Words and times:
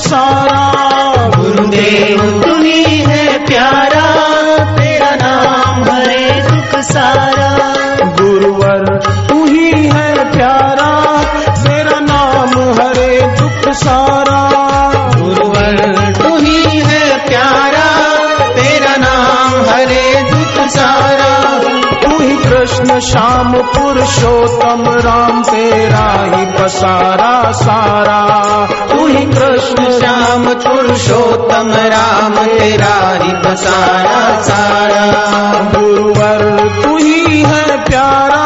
सारा। 0.00 0.72
गुरुदेव 1.36 2.42
तुम्हें 2.42 3.06
है 3.06 3.46
प्यारा। 3.46 4.06
तेरा 4.74 5.10
नाम 5.10 5.84
हरे 5.84 6.48
दुख 6.50 6.80
सारा। 6.80 7.74
गुरुवर 8.04 9.00
तुम्ही 9.28 9.72
है 9.72 10.32
प्यारा। 10.32 11.22
तेरा 11.54 12.00
नाम 12.00 12.72
हरे 12.72 13.36
दुख 13.40 13.74
सारा। 13.74 14.50
गुरुवर 15.16 16.12
तुम्ही 16.12 16.64
है 16.64 17.26
प्यारा। 17.26 18.16
तेरा 18.54 18.96
नाम 18.96 19.74
हरे 19.74 20.30
दुख 20.30 20.68
सारा। 20.68 21.58
तू 22.02 22.18
कृष्ण, 22.18 23.00
श्याम, 23.00 23.52
पुरुषोत्तम, 23.52 25.08
राम, 25.08 25.42
तेरा 25.42 26.36
ही 26.36 26.46
बसारा 26.46 27.52
सारा। 27.52 28.39
कृष्ण 29.70 30.00
श्याम 30.00 30.44
पुरुषोत्तम 30.54 31.72
राम 31.72 32.34
तेरा 32.46 33.18
ही 33.22 33.56
सारा 33.56 34.42
सारा। 34.42 35.04
गुरुवर 35.74 36.42
तू 36.84 36.96
ही 36.96 37.42
है 37.42 37.84
प्यारा 37.84 38.40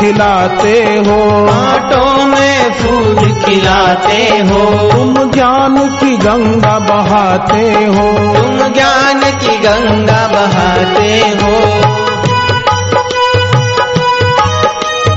खिलाते 0.00 1.02
हो। 1.06 1.44
बाटों 1.44 2.26
में 2.26 2.72
फूल 2.72 3.42
खिलाते 3.44 4.38
हो। 4.38 4.90
तुम 4.90 5.30
ज्ञान 5.30 5.88
की 5.88 6.16
गंगा 6.16 6.78
बहाते 6.78 7.70
हो। 7.84 8.34
तुम 8.34 8.72
ज्ञान 8.72 9.20
की 9.20 9.58
गंगा 9.58 10.28
बहाते 10.28 11.18
हो। 11.42 11.84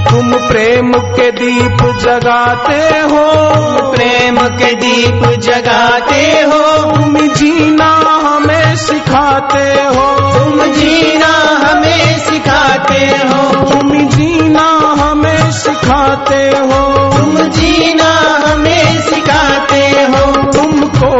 तुम 0.09 0.33
प्रेम 0.33 0.93
के 0.93 1.31
दीप 1.31 1.77
जगाते 2.01 2.99
हो। 2.99 3.27
प्रेम 3.91 4.37
के 4.37 4.73
दीप 4.73 5.39
जगाते 5.39 6.21
हो। 6.21 6.91
तुम 6.91 7.17
जीना 7.17 7.86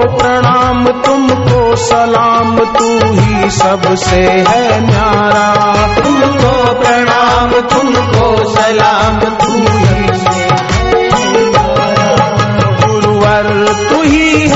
प्रणाम 0.07 0.87
तुमको, 0.87 1.75
सलाम 1.75 2.59
तू 2.59 2.99
ही 3.13 3.49
सबसे 3.49 4.21
है 4.21 4.81
न्यारा। 4.81 5.53
तुमको 6.01 6.73
प्रणाम, 6.73 7.51
तुमको 7.51 8.53
सलाम 8.55 9.19
तू 9.19 9.53
ही 9.53 9.87
गुरुवर 12.87 13.75
तू 13.89 14.01
ही 14.01 14.46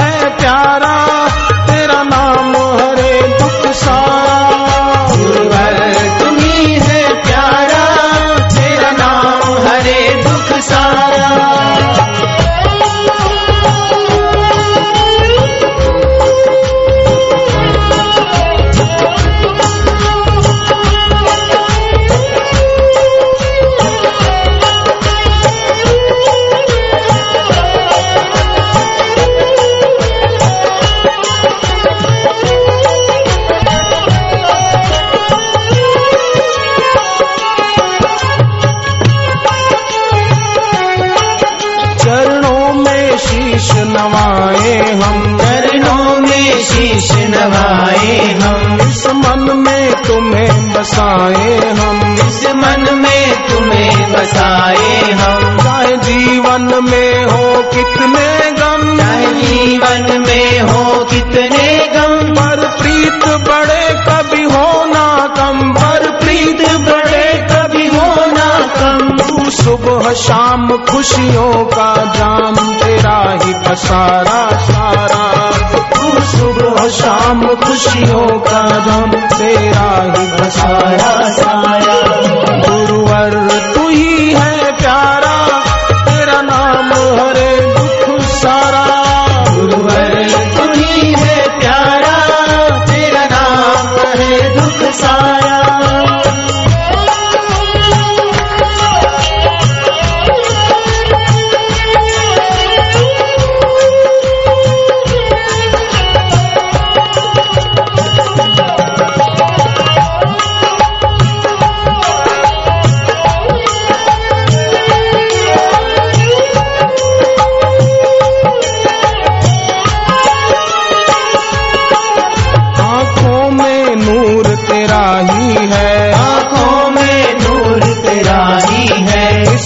नवाए 43.86 44.94
हम। 44.94 45.38
चरणों 45.38 46.20
में 46.20 46.64
शीश 46.64 47.12
नवाए 47.12 48.40
हम। 48.40 48.82
इस 48.90 49.08
मन 49.08 49.64
में 49.68 49.94
तुम्हें 49.94 50.74
बसाए 50.74 51.70
हम। 51.70 52.14
इस 52.28 52.46
मन 52.56 52.88
में 52.94 53.48
तुम्हें 53.48 54.14
बसाए 54.14 55.12
हम। 55.12 55.58
चाहे 55.58 55.98
जीवन 55.98 56.62
में 56.62 57.26
हो 57.26 57.62
कितने 57.62 58.52
गम 58.52 58.98
चाहे 58.98 59.28
जीवन 59.28 60.26
में 60.28 60.62
हो 60.62 61.06
कितने 61.06 61.90
गम। 61.96 62.34
पर 62.34 62.78
प्रीत 62.82 63.28
बड़े 63.28 63.90
कभी 63.92 64.44
हो 64.44 64.86
ना 64.86 65.28
कम। 65.38 65.74
पर 65.74 66.12
प्रीत 66.12 66.62
बड़े 66.62 67.48
कभी 67.52 67.88
हो 67.88 68.26
ना 68.26 68.60
कम। 68.60 69.10
तू 69.18 69.50
सुबह 69.50 70.14
शाम 70.14 70.78
खुशियों 70.78 71.66
का 71.66 72.14
जाम। 72.18 72.81
तेरा 73.02 73.46
ही 73.46 73.54
पसारा 73.54 74.58
सारा। 74.58 75.52
तू 75.96 76.22
सुबह 76.22 76.90
शाम 76.90 77.42
खुशियों 77.56 78.28
का 78.40 78.62
रंग 78.62 79.14
तेरा 79.14 79.90
ही 80.04 80.26
पसारा 80.42 81.21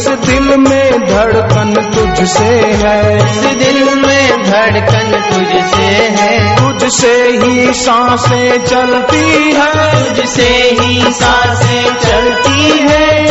इस 0.05 0.11
दिल 0.11 0.57
में 0.57 0.91
धड़कन 0.91 1.91
तुझसे 1.95 2.55
है। 2.83 3.17
इस 3.17 3.57
दिल 3.57 3.95
में 3.95 4.43
धड़कन 4.43 5.11
तुझसे 5.11 5.85
है। 5.85 6.55
तुझसे 6.55 7.29
ही 7.29 7.73
साँसें 7.73 8.65
चलती 8.65 9.51
है। 9.51 10.15
तुझसे 10.15 10.77
ही 10.81 11.11
साँसें 11.11 11.83
चलती 11.83 12.69
है। 12.77 13.25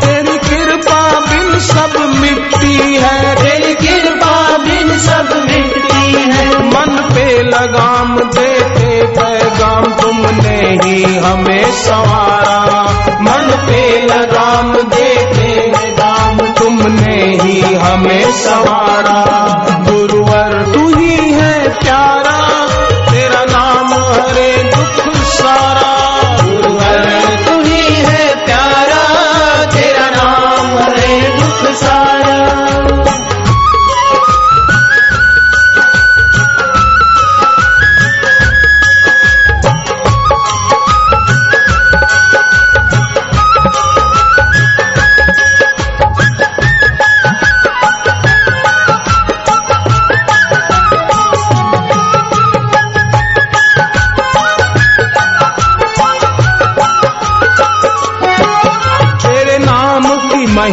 तेरी 0.00 0.38
कृपा 0.38 1.20
बिन 1.20 1.58
सब 1.58 2.16
मिटती 2.20 2.94
है। 2.94 3.34
तेरी 3.34 3.74
कृपा 3.74 4.56
बिन 4.58 4.98
सब 4.98 5.48
मिटती 5.50 6.12
है। 6.12 6.58
मन 6.58 7.14
पे 7.14 7.42
लगाम 7.42 8.18
देते 8.18 9.02
पैगाम 9.06 9.84
तुमने 9.84 10.78
ही 10.84 11.16
हमें 11.16 11.72
संवारा। 11.72 12.99
पे 13.56 14.06
लगाम 14.06 14.72
देते 14.72 15.72
दाम 15.90 16.38
तुमने 16.38 17.36
ही 17.42 17.74
हमें 17.74 18.32
संवारा। 18.32 19.39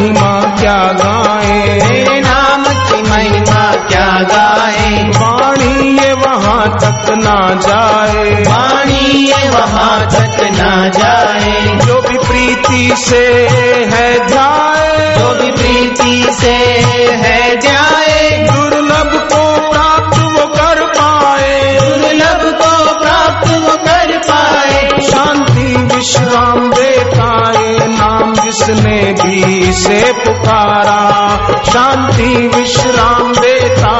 महिमा 0.07 0.41
क्या 0.41 0.83
गाए? 0.83 1.79
मेरे 1.89 2.19
नाम 2.19 2.63
की 2.63 3.01
महिमा 3.09 3.71
क्या 3.71 4.19
गाए? 4.21 5.03
वाणी 5.03 5.99
ये 5.99 6.13
वहाँ 6.13 6.67
तक 6.67 7.09
ना 7.09 7.55
जाए। 7.55 8.31
वाणी 8.31 9.31
ये 9.31 9.49
वहाँ 9.49 10.05
तक 10.05 10.43
ना 10.43 10.89
जाए। 10.89 11.79
जो 11.85 12.01
भी 12.01 12.17
प्रीति 12.17 12.95
से 12.97 13.47
है 13.93 14.27
जाए। 14.27 15.15
जो 15.19 15.41
भी 15.41 15.51
प्रीति 15.51 16.33
से 16.33 16.55
है 17.11 17.57
जाए। 17.57 18.47
दुर्लभ 18.51 19.29
को 19.33 19.71
प्राप्त 19.71 20.19
वो 20.19 20.47
कर 20.47 20.85
पाए। 20.85 21.79
दुर्लभ 21.79 22.55
को 22.61 22.99
प्राप्त 22.99 23.47
वो 23.47 23.77
कर 23.77 24.17
पाए। 24.17 24.89
शांति 25.11 25.95
विश्राम 25.95 26.71
दे 26.71 27.03
पाए 27.03 27.87
नाम 27.87 28.33
जिसने 28.33 29.13
दी। 29.13 29.56
से 29.83 30.01
पुकारा 30.23 31.01
शांति 31.71 32.31
विश्राम 32.55 33.31
देता 33.33 33.95